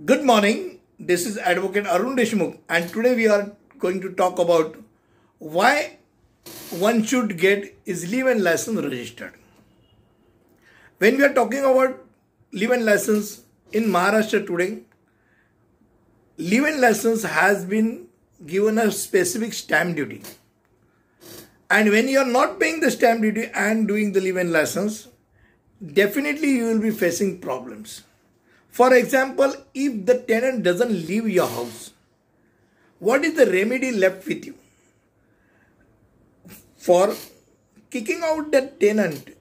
Good 0.00 0.24
morning. 0.24 0.80
This 0.98 1.26
is 1.26 1.36
Advocate 1.36 1.86
Arun 1.86 2.16
Deshmukh, 2.16 2.58
and 2.68 2.88
today 2.88 3.14
we 3.14 3.28
are 3.28 3.52
going 3.78 4.00
to 4.00 4.10
talk 4.10 4.38
about 4.38 4.74
why 5.38 5.98
one 6.70 7.04
should 7.04 7.36
get 7.36 7.78
his 7.84 8.10
leave 8.10 8.26
and 8.26 8.42
license 8.42 8.80
registered. 8.80 9.34
When 10.96 11.18
we 11.18 11.24
are 11.24 11.34
talking 11.34 11.60
about 11.60 12.04
leave 12.52 12.70
and 12.70 12.86
license 12.86 13.42
in 13.72 13.84
Maharashtra 13.84 14.46
today, 14.46 14.82
leave 16.38 16.64
and 16.64 16.80
license 16.80 17.22
has 17.22 17.66
been 17.66 18.08
given 18.46 18.78
a 18.78 18.90
specific 18.90 19.52
stamp 19.52 19.94
duty. 19.94 20.22
And 21.70 21.90
when 21.90 22.08
you 22.08 22.18
are 22.18 22.32
not 22.38 22.58
paying 22.58 22.80
the 22.80 22.90
stamp 22.90 23.20
duty 23.20 23.50
and 23.54 23.86
doing 23.86 24.12
the 24.12 24.22
leave 24.22 24.36
and 24.36 24.52
license, 24.52 25.08
definitely 25.92 26.52
you 26.56 26.64
will 26.64 26.80
be 26.80 26.90
facing 26.90 27.40
problems. 27.40 28.04
For 28.72 28.94
example, 28.94 29.54
if 29.74 30.06
the 30.06 30.14
tenant 30.20 30.62
doesn't 30.62 30.92
leave 31.06 31.28
your 31.28 31.46
house, 31.46 31.92
what 32.98 33.22
is 33.22 33.34
the 33.34 33.44
remedy 33.44 33.92
left 33.92 34.26
with 34.26 34.46
you? 34.46 34.54
For 36.76 37.14
kicking 37.90 38.22
out 38.24 38.50
that 38.52 38.80
tenant, 38.80 39.36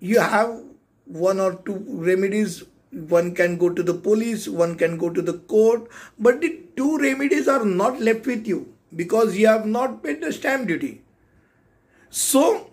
you 0.00 0.18
have 0.18 0.62
one 1.04 1.38
or 1.38 1.54
two 1.64 1.84
remedies. 1.88 2.64
One 2.90 3.34
can 3.36 3.56
go 3.56 3.70
to 3.70 3.82
the 3.82 3.94
police, 3.94 4.48
one 4.48 4.76
can 4.76 4.98
go 4.98 5.10
to 5.10 5.22
the 5.22 5.34
court, 5.34 5.88
but 6.18 6.40
the 6.40 6.60
two 6.76 6.98
remedies 6.98 7.48
are 7.48 7.64
not 7.64 8.00
left 8.00 8.26
with 8.26 8.46
you 8.46 8.72
because 8.94 9.36
you 9.36 9.48
have 9.48 9.66
not 9.66 10.02
paid 10.02 10.20
the 10.20 10.32
stamp 10.32 10.68
duty. 10.68 11.02
So, 12.10 12.70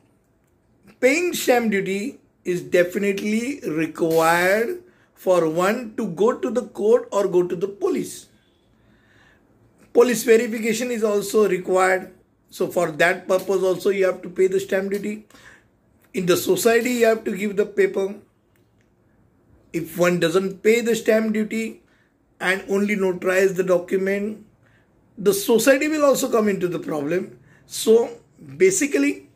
paying 1.00 1.34
stamp 1.34 1.72
duty 1.72 2.20
is 2.46 2.62
definitely 2.62 3.62
required 3.68 4.84
for 5.22 5.48
one 5.48 5.80
to 5.98 6.08
go 6.20 6.32
to 6.44 6.50
the 6.50 6.64
court 6.78 7.08
or 7.12 7.28
go 7.28 7.46
to 7.46 7.56
the 7.56 7.68
police. 7.68 8.28
Police 9.94 10.24
verification 10.24 10.90
is 10.90 11.04
also 11.04 11.48
required. 11.48 12.12
So 12.50 12.68
for 12.68 12.90
that 13.02 13.28
purpose 13.28 13.62
also 13.62 13.92
you 13.92 14.06
have 14.06 14.24
to 14.24 14.30
pay 14.30 14.48
the 14.48 14.60
stamp 14.60 14.90
duty. 14.90 15.28
In 16.16 16.26
the 16.26 16.38
society 16.38 16.94
you 17.02 17.06
have 17.06 17.24
to 17.26 17.38
give 17.38 17.56
the 17.56 17.68
paper. 17.68 18.16
If 19.72 19.98
one 19.98 20.20
doesn't 20.20 20.64
pay 20.64 20.82
the 20.82 20.96
stamp 20.96 21.34
duty 21.34 21.84
and 22.40 22.64
only 22.68 22.96
notarize 22.96 23.56
the 23.56 23.64
document, 23.64 24.44
the 25.18 25.34
society 25.34 25.88
will 25.88 26.04
also 26.04 26.32
come 26.32 26.50
into 26.50 26.68
the 26.68 26.80
problem. 26.80 27.38
So 27.68 28.18
basically 28.58 29.30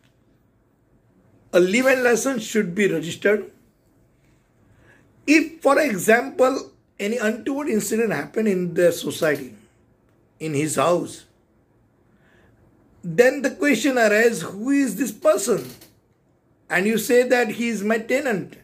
a 1.54 1.60
leave 1.60 1.86
and 1.86 2.04
license 2.04 2.44
should 2.44 2.74
be 2.74 2.92
registered. 2.92 3.52
If, 5.28 5.62
for 5.62 5.80
example, 5.80 6.72
any 7.00 7.18
untoward 7.18 7.68
incident 7.68 8.12
happened 8.14 8.48
in 8.48 8.74
the 8.74 8.92
society, 8.92 9.56
in 10.40 10.54
his 10.54 10.76
house, 10.76 11.26
then 13.04 13.42
the 13.42 13.52
question 13.52 13.98
arises, 13.98 14.42
who 14.42 14.72
is 14.72 14.96
this 14.96 15.12
person? 15.12 15.70
And 16.70 16.88
you 16.88 16.98
say 16.98 17.28
that 17.28 17.50
he 17.50 17.70
is 17.70 17.84
my 17.84 18.00
tenant. 18.00 18.58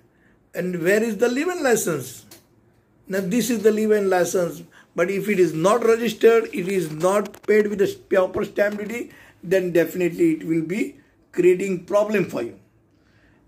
And 0.53 0.81
where 0.83 1.03
is 1.03 1.17
the 1.17 1.29
leave 1.29 1.47
and 1.47 1.61
license? 1.61 2.25
Now 3.07 3.19
this 3.21 3.49
is 3.49 3.61
the 3.63 3.71
leave 3.71 3.91
and 3.91 4.09
license. 4.09 4.63
But 4.95 5.09
if 5.09 5.29
it 5.29 5.39
is 5.39 5.53
not 5.53 5.83
registered, 5.85 6.45
it 6.53 6.67
is 6.67 6.91
not 6.91 7.43
paid 7.43 7.67
with 7.67 7.79
the 7.79 7.95
proper 8.09 8.43
stamp 8.43 8.79
duty, 8.79 9.11
then 9.43 9.71
definitely 9.71 10.33
it 10.33 10.43
will 10.43 10.63
be 10.63 10.97
creating 11.31 11.85
problem 11.85 12.25
for 12.25 12.41
you. 12.41 12.59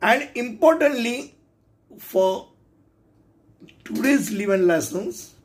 And 0.01 0.29
importantly, 0.35 1.35
for 1.97 2.49
today's 3.85 4.31
leave 4.31 4.49
and 4.49 4.67
license, 4.67 5.35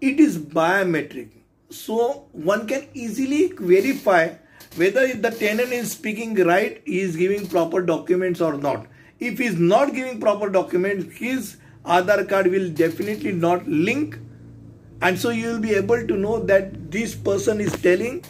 it 0.00 0.20
is 0.20 0.38
biometric. 0.38 1.30
So 1.70 2.26
one 2.32 2.66
can 2.66 2.86
easily 2.94 3.52
verify 3.58 4.34
whether 4.76 5.06
the 5.14 5.30
tenant 5.30 5.72
is 5.72 5.92
speaking 5.92 6.34
right, 6.34 6.82
he 6.84 7.00
is 7.00 7.16
giving 7.16 7.46
proper 7.46 7.80
documents 7.80 8.40
or 8.40 8.56
not. 8.56 8.86
If 9.18 9.38
he 9.38 9.46
is 9.46 9.58
not 9.58 9.94
giving 9.94 10.20
proper 10.20 10.50
documents, 10.50 11.16
his 11.16 11.56
Aadhaar 11.84 12.28
card 12.28 12.48
will 12.48 12.68
definitely 12.70 13.32
not 13.32 13.66
link 13.66 14.18
and 15.00 15.18
so 15.18 15.30
you 15.30 15.48
will 15.48 15.60
be 15.60 15.74
able 15.74 16.06
to 16.06 16.16
know 16.16 16.40
that 16.40 16.90
this 16.90 17.14
person 17.14 17.60
is 17.60 17.72
telling 17.82 18.24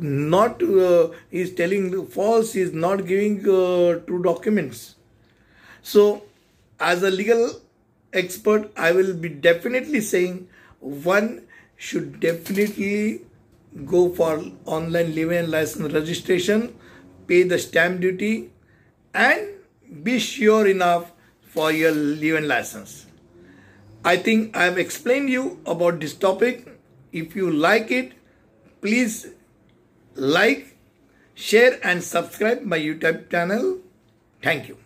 not 0.00 0.62
uh, 0.62 1.08
is 1.30 1.54
telling 1.54 2.06
false 2.06 2.54
is 2.54 2.72
not 2.72 3.06
giving 3.06 3.38
uh, 3.40 3.98
true 4.06 4.22
documents 4.22 4.96
so 5.82 6.22
as 6.80 7.02
a 7.02 7.10
legal 7.10 7.60
expert 8.12 8.70
i 8.76 8.92
will 8.92 9.12
be 9.14 9.28
definitely 9.28 10.00
saying 10.00 10.48
one 10.80 11.42
should 11.76 12.20
definitely 12.20 13.20
go 13.84 14.08
for 14.14 14.44
online 14.64 15.14
leave 15.14 15.30
and 15.30 15.50
license 15.50 15.92
registration 15.92 16.74
pay 17.26 17.42
the 17.42 17.58
stamp 17.58 18.00
duty 18.00 18.50
and 19.14 19.48
be 20.02 20.18
sure 20.18 20.66
enough 20.66 21.12
for 21.40 21.72
your 21.72 21.92
leave 21.92 22.34
and 22.34 22.48
license 22.48 23.06
i 24.04 24.16
think 24.16 24.56
i 24.56 24.64
have 24.64 24.78
explained 24.78 25.28
you 25.28 25.60
about 25.66 26.00
this 26.00 26.14
topic 26.14 26.68
if 27.12 27.36
you 27.36 27.50
like 27.50 27.90
it 27.90 28.12
please 28.80 29.26
like, 30.16 30.76
share 31.34 31.78
and 31.82 32.02
subscribe 32.02 32.62
my 32.62 32.78
YouTube 32.78 33.30
channel. 33.30 33.78
Thank 34.42 34.68
you. 34.68 34.78